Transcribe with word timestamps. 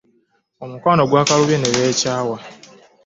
Omukwano 0.63 1.01
gwakalubye 1.09 1.57
ne 1.59 1.69
beekyawa. 1.75 2.37